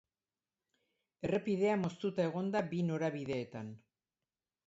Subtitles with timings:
[1.27, 3.73] Errepidea moztuta egon da bi norabideetan.